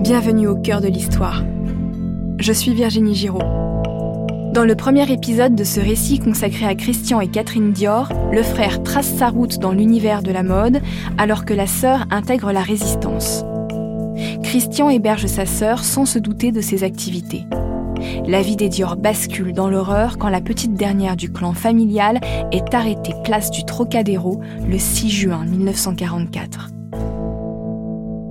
[0.00, 1.44] Bienvenue au cœur de l'histoire.
[2.38, 3.42] Je suis Virginie Giraud.
[4.54, 8.82] Dans le premier épisode de ce récit consacré à Christian et Catherine Dior, le frère
[8.82, 10.80] trace sa route dans l'univers de la mode
[11.18, 13.44] alors que la sœur intègre la résistance.
[14.42, 17.44] Christian héberge sa sœur sans se douter de ses activités.
[18.26, 22.20] La vie des Dior bascule dans l'horreur quand la petite dernière du clan familial
[22.52, 26.70] est arrêtée place du Trocadéro le 6 juin 1944.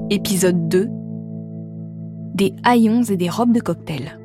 [0.09, 0.98] Épisode 2
[2.39, 4.17] des haillons et des robes de cocktail.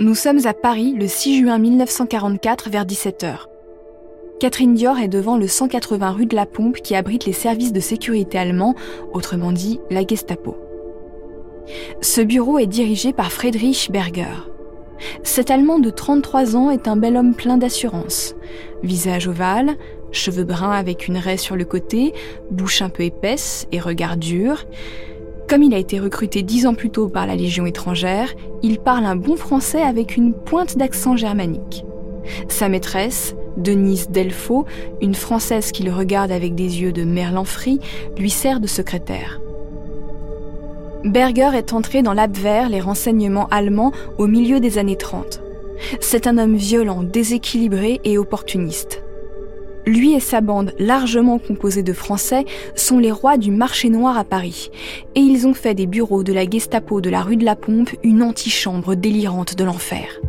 [0.00, 3.34] Nous sommes à Paris le 6 juin 1944 vers 17h.
[4.40, 7.80] Catherine Dior est devant le 180 rue de la Pompe qui abrite les services de
[7.80, 8.74] sécurité allemands,
[9.12, 10.56] autrement dit la Gestapo.
[12.00, 14.48] Ce bureau est dirigé par Friedrich Berger.
[15.22, 18.34] Cet Allemand de 33 ans est un bel homme plein d'assurance.
[18.82, 19.76] Visage ovale,
[20.14, 22.12] cheveux bruns avec une raie sur le côté,
[22.50, 24.64] bouche un peu épaisse et regard dur.
[25.48, 29.04] Comme il a été recruté dix ans plus tôt par la Légion étrangère, il parle
[29.04, 31.84] un bon français avec une pointe d'accent germanique.
[32.48, 34.64] Sa maîtresse, Denise Delfaux,
[35.02, 37.80] une Française qui le regarde avec des yeux de merlan frit,
[38.16, 39.40] lui sert de secrétaire.
[41.04, 45.42] Berger est entré dans l'Abwehr, les renseignements allemands, au milieu des années 30.
[46.00, 49.03] C'est un homme violent, déséquilibré et opportuniste.
[49.86, 54.24] Lui et sa bande, largement composée de Français, sont les rois du marché noir à
[54.24, 54.70] Paris.
[55.14, 57.90] Et ils ont fait des bureaux de la Gestapo de la rue de la Pompe
[58.02, 60.20] une antichambre délirante de l'enfer.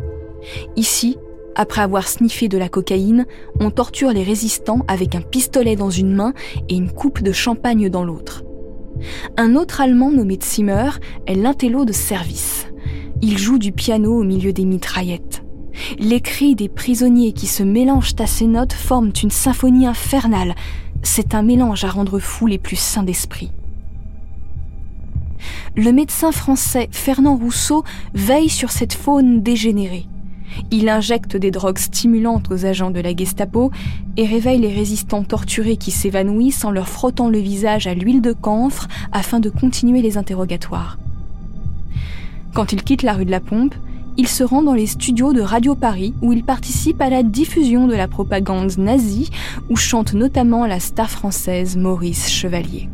[0.76, 1.16] Ici,
[1.54, 3.24] après avoir sniffé de la cocaïne,
[3.58, 6.34] on torture les résistants avec un pistolet dans une main
[6.68, 8.44] et une coupe de champagne dans l'autre.
[9.38, 10.90] Un autre Allemand nommé Zimmer
[11.26, 12.66] est l'intello de service.
[13.22, 15.45] Il joue du piano au milieu des mitraillettes.
[15.98, 20.54] Les cris des prisonniers qui se mélangent à ces notes forment une symphonie infernale.
[21.02, 23.52] C'est un mélange à rendre fous les plus sains d'esprit.
[25.76, 30.06] Le médecin français Fernand Rousseau veille sur cette faune dégénérée.
[30.70, 33.70] Il injecte des drogues stimulantes aux agents de la Gestapo
[34.16, 38.32] et réveille les résistants torturés qui s'évanouissent en leur frottant le visage à l'huile de
[38.32, 40.98] camphre afin de continuer les interrogatoires.
[42.54, 43.74] Quand il quitte la rue de la Pompe,
[44.18, 47.86] il se rend dans les studios de Radio Paris où il participe à la diffusion
[47.86, 49.30] de la propagande nazie
[49.68, 52.88] où chante notamment la star française Maurice Chevalier.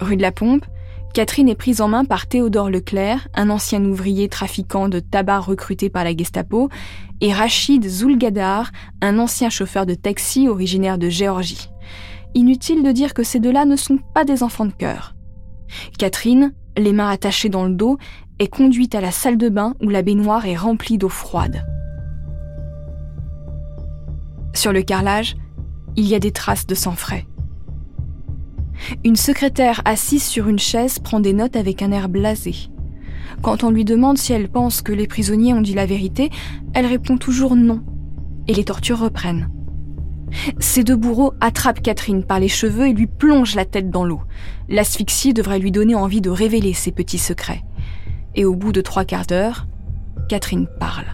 [0.00, 0.66] Rue de la Pompe,
[1.14, 5.88] Catherine est prise en main par Théodore Leclerc, un ancien ouvrier trafiquant de tabac recruté
[5.88, 6.68] par la Gestapo,
[7.20, 11.70] et Rachid Zulgadar, un ancien chauffeur de taxi originaire de Géorgie.
[12.34, 15.14] Inutile de dire que ces deux-là ne sont pas des enfants de cœur.
[15.98, 17.98] Catherine, les mains attachées dans le dos,
[18.38, 21.64] est conduite à la salle de bain où la baignoire est remplie d'eau froide.
[24.52, 25.36] Sur le carrelage,
[25.96, 27.26] il y a des traces de sang frais.
[29.04, 32.54] Une secrétaire assise sur une chaise prend des notes avec un air blasé.
[33.42, 36.30] Quand on lui demande si elle pense que les prisonniers ont dit la vérité,
[36.72, 37.82] elle répond toujours non.
[38.48, 39.48] Et les tortures reprennent.
[40.58, 44.22] Ces deux bourreaux attrapent Catherine par les cheveux et lui plongent la tête dans l'eau.
[44.68, 47.62] L'asphyxie devrait lui donner envie de révéler ses petits secrets.
[48.34, 49.66] Et au bout de trois quarts d'heure,
[50.28, 51.06] Catherine parle.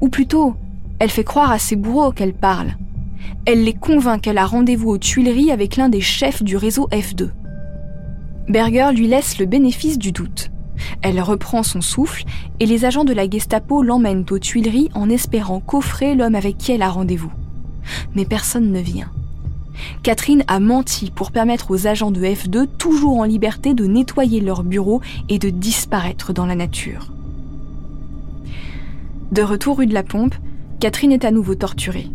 [0.00, 0.56] Ou plutôt,
[0.98, 2.74] elle fait croire à ses bourreaux qu'elle parle.
[3.44, 7.30] Elle les convainc qu'elle a rendez-vous aux Tuileries avec l'un des chefs du réseau F2.
[8.48, 10.50] Berger lui laisse le bénéfice du doute.
[11.02, 12.24] Elle reprend son souffle
[12.58, 16.72] et les agents de la Gestapo l'emmènent aux Tuileries en espérant coffrer l'homme avec qui
[16.72, 17.32] elle a rendez-vous
[18.14, 19.10] mais personne ne vient.
[20.02, 24.64] Catherine a menti pour permettre aux agents de F2, toujours en liberté, de nettoyer leur
[24.64, 27.12] bureau et de disparaître dans la nature.
[29.30, 30.34] De retour rue de la Pompe,
[30.78, 32.08] Catherine est à nouveau torturée.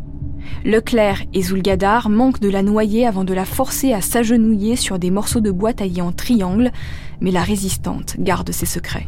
[0.66, 5.12] Leclerc et Zulgadar manquent de la noyer avant de la forcer à s'agenouiller sur des
[5.12, 6.72] morceaux de bois taillés en triangle,
[7.22, 9.08] mais la résistante garde ses secrets.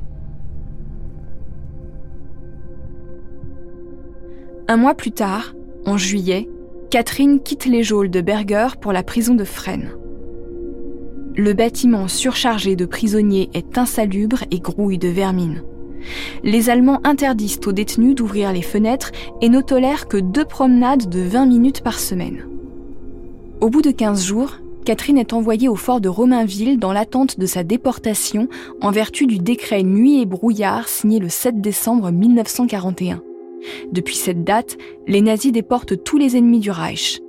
[4.67, 5.53] Un mois plus tard,
[5.85, 6.47] en juillet,
[6.89, 9.91] Catherine quitte les geôles de Berger pour la prison de Fresnes.
[11.35, 15.61] Le bâtiment surchargé de prisonniers est insalubre et grouille de vermine.
[16.43, 21.19] Les Allemands interdisent aux détenus d'ouvrir les fenêtres et ne tolèrent que deux promenades de
[21.19, 22.47] 20 minutes par semaine.
[23.61, 27.45] Au bout de 15 jours, Catherine est envoyée au fort de Romainville dans l'attente de
[27.45, 28.47] sa déportation
[28.81, 33.21] en vertu du décret Nuit et brouillard signé le 7 décembre 1941.
[33.91, 34.77] Depuis cette date,
[35.07, 37.19] les nazis déportent tous les ennemis du Reich.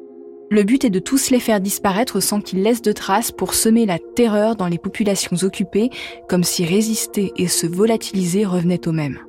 [0.50, 3.86] Le but est de tous les faire disparaître sans qu'ils laissent de traces pour semer
[3.86, 5.90] la terreur dans les populations occupées,
[6.28, 9.20] comme si résister et se volatiliser revenaient au même.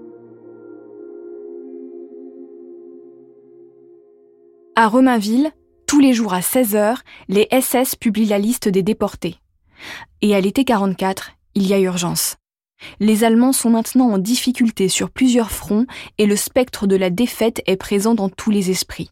[4.75, 5.51] À Romainville,
[5.86, 9.36] tous les jours à 16 heures, les SS publient la liste des déportés.
[10.21, 12.38] Et à l'été 44, il y a urgence.
[13.00, 15.86] Les Allemands sont maintenant en difficulté sur plusieurs fronts
[16.18, 19.10] et le spectre de la défaite est présent dans tous les esprits.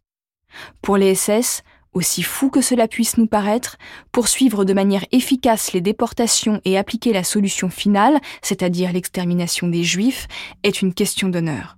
[0.81, 1.63] Pour les SS,
[1.94, 3.77] aussi fou que cela puisse nous paraître,
[4.12, 10.27] poursuivre de manière efficace les déportations et appliquer la solution finale, c'est-à-dire l'extermination des Juifs,
[10.63, 11.77] est une question d'honneur.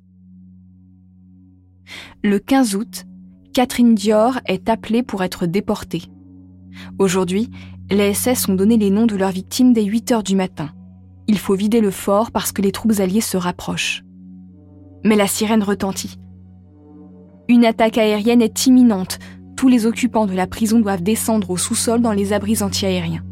[2.24, 3.06] Le 15 août,
[3.54, 6.04] Catherine Dior est appelée pour être déportée.
[7.00, 7.50] Aujourd'hui,
[7.90, 10.72] les SS ont donné les noms de leurs victimes dès 8 heures du matin.
[11.28, 14.04] Il faut vider le fort parce que les troupes alliées se rapprochent.
[15.04, 16.18] Mais la sirène retentit.
[17.48, 19.20] Une attaque aérienne est imminente.
[19.58, 23.24] Tous les occupants de la prison doivent descendre au sous-sol dans les abris antiaériens.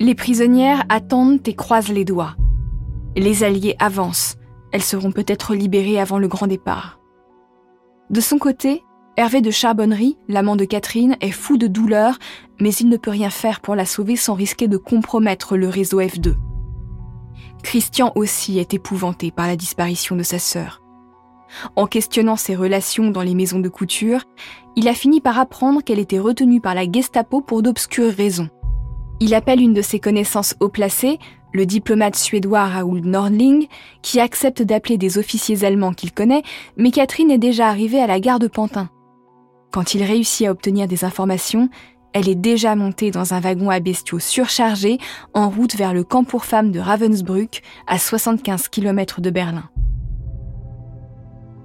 [0.00, 2.36] Les prisonnières attendent et croisent les doigts.
[3.16, 4.36] Les alliés avancent.
[4.72, 6.98] Elles seront peut-être libérées avant le grand départ.
[8.10, 8.82] De son côté,
[9.16, 12.18] Hervé de Charbonnerie, l'amant de Catherine, est fou de douleur,
[12.60, 16.00] mais il ne peut rien faire pour la sauver sans risquer de compromettre le réseau
[16.00, 16.34] F2.
[17.62, 20.82] Christian aussi est épouvanté par la disparition de sa sœur.
[21.76, 24.24] En questionnant ses relations dans les maisons de couture,
[24.74, 28.48] il a fini par apprendre qu'elle était retenue par la Gestapo pour d'obscures raisons.
[29.20, 31.20] Il appelle une de ses connaissances haut placées,
[31.52, 33.68] le diplomate suédois Raoul Nordling,
[34.02, 36.42] qui accepte d'appeler des officiers allemands qu'il connaît,
[36.76, 38.90] mais Catherine est déjà arrivée à la gare de Pantin.
[39.74, 41.68] Quand il réussit à obtenir des informations,
[42.12, 44.98] elle est déjà montée dans un wagon à bestiaux surchargé
[45.32, 49.68] en route vers le camp pour femmes de Ravensbrück, à 75 km de Berlin.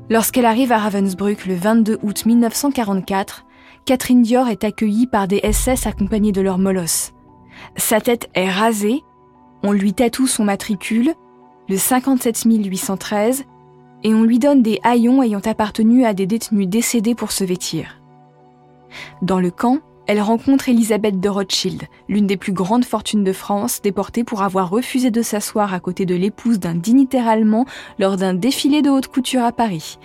[0.10, 3.46] Lorsqu'elle arrive à Ravensbrück le 22 août 1944,
[3.86, 7.14] Catherine Dior est accueillie par des SS accompagnés de leur molosse.
[7.78, 9.04] Sa tête est rasée,
[9.62, 11.14] on lui tatoue son matricule,
[11.70, 13.44] le 57 813,
[14.04, 17.99] et on lui donne des haillons ayant appartenu à des détenus décédés pour se vêtir.
[19.22, 23.80] Dans le camp, elle rencontre Elisabeth de Rothschild, l'une des plus grandes fortunes de France,
[23.84, 27.66] déportée pour avoir refusé de s'asseoir à côté de l'épouse d'un dignitaire allemand
[28.00, 30.00] lors d'un défilé de haute couture à Paris.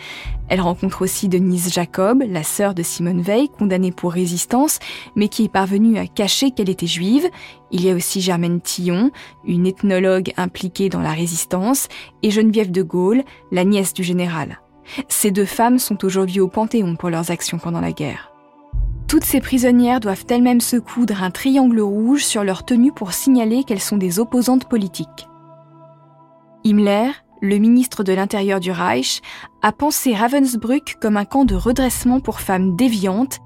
[0.50, 4.78] Elle rencontre aussi Denise Jacob, la sœur de Simone Veil, condamnée pour résistance,
[5.16, 7.26] mais qui est parvenue à cacher qu'elle était juive.
[7.70, 9.10] Il y a aussi Germaine Tillon,
[9.46, 11.88] une ethnologue impliquée dans la résistance,
[12.22, 14.60] et Geneviève de Gaulle, la nièce du général.
[15.08, 18.33] Ces deux femmes sont aujourd'hui au Panthéon pour leurs actions pendant la guerre.
[19.14, 23.62] Toutes ces prisonnières doivent elles-mêmes se coudre un triangle rouge sur leur tenue pour signaler
[23.62, 25.28] qu'elles sont des opposantes politiques.
[26.64, 29.22] Himmler, le ministre de l'Intérieur du Reich,
[29.62, 33.38] a pensé Ravensbrück comme un camp de redressement pour femmes déviantes,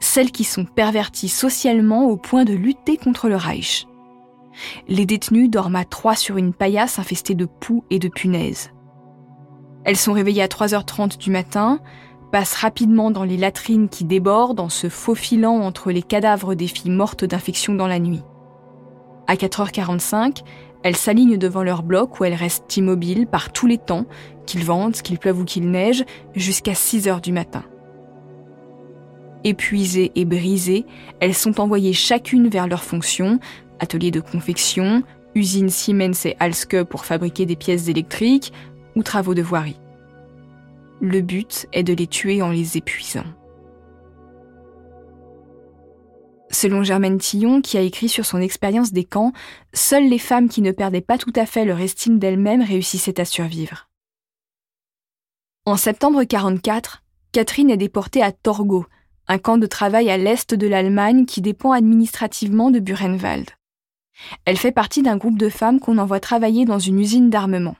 [0.00, 3.86] celles qui sont perverties socialement au point de lutter contre le Reich.
[4.88, 8.70] Les détenues dorment à trois sur une paillasse infestée de poux et de punaises.
[9.84, 11.80] Elles sont réveillées à 3h30 du matin,
[12.30, 16.90] passe rapidement dans les latrines qui débordent en se faufilant entre les cadavres des filles
[16.90, 18.22] mortes d'infection dans la nuit.
[19.26, 20.42] À 4h45,
[20.82, 24.06] elles s'alignent devant leur bloc où elles restent immobiles par tous les temps,
[24.46, 26.04] qu'il vente, qu'il pleuve ou qu'il neige,
[26.34, 27.64] jusqu'à 6h du matin.
[29.44, 30.86] Épuisées et brisées,
[31.20, 33.38] elles sont envoyées chacune vers leur fonction,
[33.78, 35.02] atelier de confection,
[35.34, 38.52] usine Siemens et Halske pour fabriquer des pièces électriques
[38.96, 39.80] ou travaux de voirie.
[41.02, 43.24] Le but est de les tuer en les épuisant.
[46.50, 49.32] Selon Germaine Tillon, qui a écrit sur son expérience des camps,
[49.72, 53.24] seules les femmes qui ne perdaient pas tout à fait leur estime d'elles-mêmes réussissaient à
[53.24, 53.88] survivre.
[55.64, 57.02] En septembre 44,
[57.32, 58.84] Catherine est déportée à Torgau,
[59.26, 63.48] un camp de travail à l'est de l'Allemagne qui dépend administrativement de Buchenwald.
[64.44, 67.76] Elle fait partie d'un groupe de femmes qu'on envoie travailler dans une usine d'armement.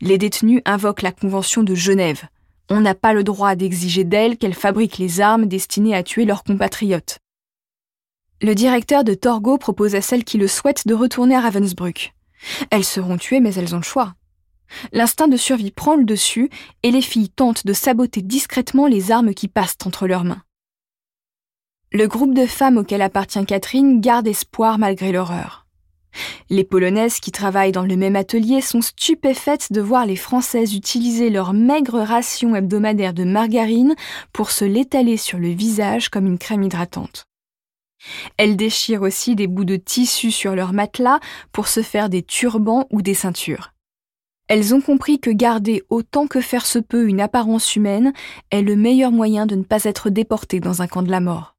[0.00, 2.24] Les détenus invoquent la Convention de Genève.
[2.68, 6.44] On n'a pas le droit d'exiger d'elles qu'elles fabriquent les armes destinées à tuer leurs
[6.44, 7.18] compatriotes.
[8.42, 12.14] Le directeur de Torgo propose à celles qui le souhaitent de retourner à Ravensbrück.
[12.70, 14.14] Elles seront tuées, mais elles ont le choix.
[14.92, 16.50] L'instinct de survie prend le dessus
[16.82, 20.42] et les filles tentent de saboter discrètement les armes qui passent entre leurs mains.
[21.92, 25.65] Le groupe de femmes auquel appartient Catherine garde espoir malgré l'horreur.
[26.50, 31.30] Les Polonaises qui travaillent dans le même atelier sont stupéfaites de voir les Françaises utiliser
[31.30, 33.94] leur maigre ration hebdomadaire de margarine
[34.32, 37.26] pour se l'étaler sur le visage comme une crème hydratante.
[38.36, 41.20] Elles déchirent aussi des bouts de tissu sur leur matelas
[41.52, 43.72] pour se faire des turbans ou des ceintures.
[44.48, 48.12] Elles ont compris que garder autant que faire se peut une apparence humaine
[48.50, 51.56] est le meilleur moyen de ne pas être déportée dans un camp de la mort.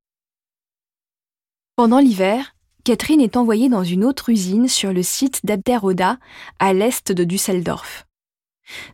[1.76, 2.56] Pendant l'hiver,
[2.88, 6.20] Catherine est envoyée dans une autre usine sur le site d'Abderoda,
[6.58, 8.08] à l'est de Düsseldorf.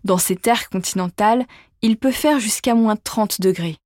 [0.04, 1.46] Dans ces terres continentales,
[1.84, 3.78] il peut faire jusqu'à moins 30 degrés.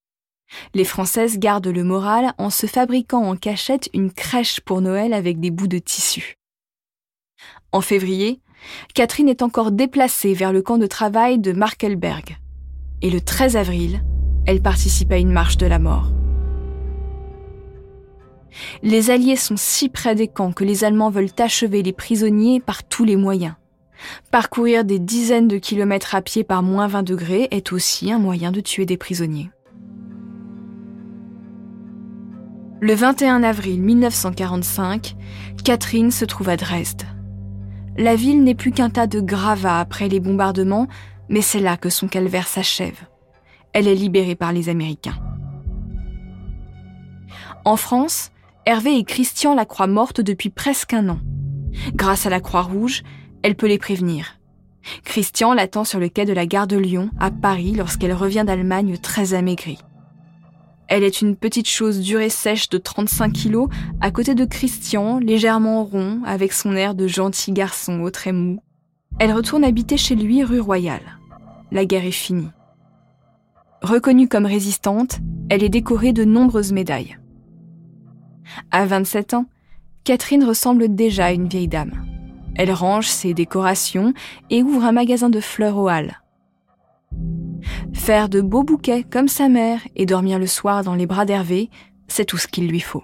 [0.74, 5.42] Les Françaises gardent le moral en se fabriquant en cachette une crèche pour Noël avec
[5.42, 6.36] des bouts de tissu.
[7.74, 8.40] En février,
[8.94, 12.38] Catherine est encore déplacée vers le camp de travail de Markelberg.
[13.02, 14.02] Et le 13 avril,
[14.46, 16.14] elle participe à une marche de la mort.
[18.84, 22.84] Les Alliés sont si près des camps que les Allemands veulent achever les prisonniers par
[22.84, 23.56] tous les moyens.
[24.32, 28.52] Parcourir des dizaines de kilomètres à pied par moins 20 degrés est aussi un moyen
[28.52, 29.50] de tuer des prisonniers.
[32.80, 35.16] Le 21 avril 1945,
[35.64, 37.04] Catherine se trouve à Dresde.
[37.98, 40.88] La ville n'est plus qu'un tas de gravats après les bombardements,
[41.28, 43.08] mais c'est là que son calvaire s'achève.
[43.74, 45.18] Elle est libérée par les Américains.
[47.66, 48.32] En France,
[48.68, 51.20] Hervé et Christian la croient morte depuis presque un an.
[51.96, 53.04] Grâce à la Croix-Rouge,
[53.42, 54.40] elle peut les prévenir.
[55.06, 58.98] Christian l'attend sur le quai de la gare de Lyon, à Paris, lorsqu'elle revient d'Allemagne
[59.02, 59.78] très amaigrie.
[60.90, 63.70] Elle est une petite chose dure et sèche de 35 kilos,
[64.02, 68.60] à côté de Christian, légèrement rond, avec son air de gentil garçon au très mou.
[69.18, 71.18] Elle retourne habiter chez lui rue Royale.
[71.72, 72.50] La guerre est finie.
[73.82, 75.20] Reconnue comme résistante,
[75.50, 77.18] elle est décorée de nombreuses médailles.
[78.72, 79.46] À 27 ans,
[80.04, 82.06] Catherine ressemble déjà à une vieille dame.
[82.56, 84.14] Elle range ses décorations
[84.50, 86.22] et ouvre un magasin de fleurs aux halles.
[87.94, 91.70] Faire de beaux bouquets comme sa mère et dormir le soir dans les bras d'Hervé,
[92.08, 93.04] c'est tout ce qu'il lui faut.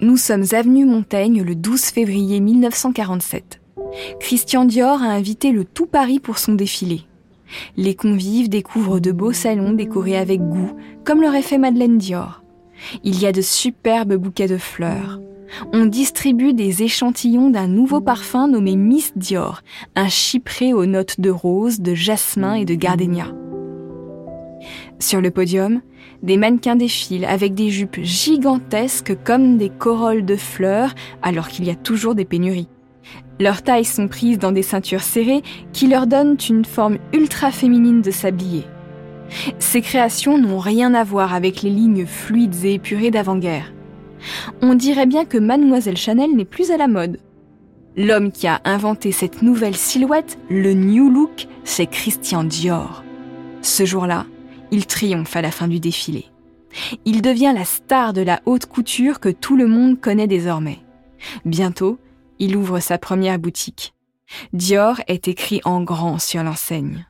[0.00, 3.60] Nous sommes avenue Montaigne le 12 février 1947.
[4.20, 7.02] Christian Dior a invité le tout Paris pour son défilé.
[7.76, 10.72] Les convives découvrent de beaux salons décorés avec goût,
[11.04, 12.42] comme l'aurait fait Madeleine Dior.
[13.04, 15.20] Il y a de superbes bouquets de fleurs,
[15.72, 19.62] on distribue des échantillons d'un nouveau parfum nommé Miss Dior,
[19.94, 23.26] un chypré aux notes de rose, de jasmin et de gardénia.
[24.98, 25.80] Sur le podium,
[26.22, 31.70] des mannequins défilent avec des jupes gigantesques comme des corolles de fleurs alors qu'il y
[31.70, 32.68] a toujours des pénuries.
[33.42, 35.42] Leurs tailles sont prises dans des ceintures serrées
[35.74, 38.64] qui leur donnent une forme ultra féminine de s'habiller.
[39.58, 43.72] Ces créations n'ont rien à voir avec les lignes fluides et épurées d'avant-guerre
[44.60, 47.18] on dirait bien que Mademoiselle Chanel n'est plus à la mode.
[47.96, 53.04] L'homme qui a inventé cette nouvelle silhouette, le New Look, c'est Christian Dior.
[53.60, 54.26] Ce jour-là,
[54.70, 56.26] il triomphe à la fin du défilé.
[57.04, 60.78] Il devient la star de la haute couture que tout le monde connaît désormais.
[61.44, 61.98] Bientôt,
[62.42, 63.94] il ouvre sa première boutique.
[64.52, 67.06] Dior est écrit en grand sur l'enseigne.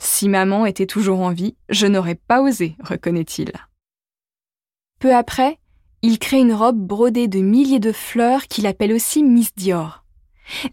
[0.00, 3.52] Si maman était toujours en vie, je n'aurais pas osé, reconnaît-il.
[4.98, 5.58] Peu après,
[6.02, 10.04] il crée une robe brodée de milliers de fleurs qu'il appelle aussi Miss Dior.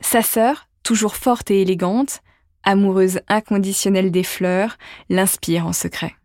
[0.01, 2.21] Sa sœur, toujours forte et élégante,
[2.63, 6.15] amoureuse inconditionnelle des fleurs, l'inspire en secret.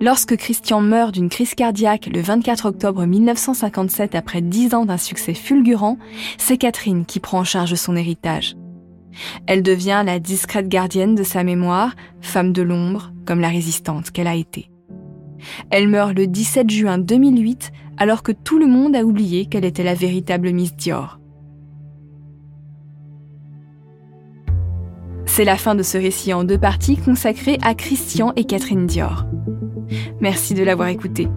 [0.00, 5.34] Lorsque Christian meurt d'une crise cardiaque le 24 octobre 1957 après dix ans d'un succès
[5.34, 5.98] fulgurant,
[6.36, 8.56] c'est Catherine qui prend en charge son héritage.
[9.46, 14.26] Elle devient la discrète gardienne de sa mémoire, femme de l'ombre, comme la résistante qu'elle
[14.26, 14.70] a été.
[15.70, 19.84] Elle meurt le 17 juin 2008 alors que tout le monde a oublié qu'elle était
[19.84, 21.20] la véritable Miss Dior.
[25.26, 29.24] C'est la fin de ce récit en deux parties consacré à Christian et Catherine Dior.
[30.24, 31.28] Merci de l'avoir écouté.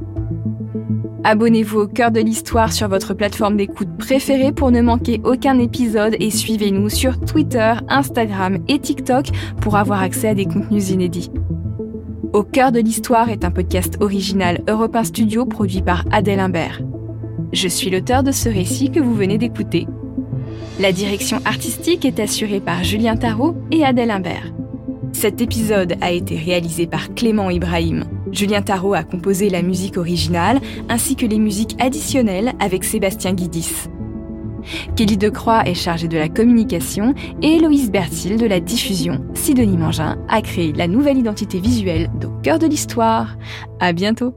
[1.25, 6.15] Abonnez-vous au cœur de l'histoire sur votre plateforme d'écoute préférée pour ne manquer aucun épisode
[6.21, 9.25] et suivez-nous sur Twitter, Instagram et TikTok
[9.59, 11.29] pour avoir accès à des contenus inédits.
[12.31, 16.81] Au cœur de l'histoire est un podcast original Europe Studio produit par Adèle Imbert.
[17.51, 19.85] Je suis l'auteur de ce récit que vous venez d'écouter.
[20.79, 24.53] La direction artistique est assurée par Julien Tarot et Adèle Imbert.
[25.11, 28.05] Cet épisode a été réalisé par Clément Ibrahim.
[28.31, 33.87] Julien Tarot a composé la musique originale ainsi que les musiques additionnelles avec Sébastien Guidis.
[34.95, 39.23] Kelly Decroix est chargée de la communication et Héloïse Bertil de la diffusion.
[39.33, 43.37] Sidonie Mangin a créé la nouvelle identité visuelle d'Au cœur de l'histoire.
[43.79, 44.33] À bientôt!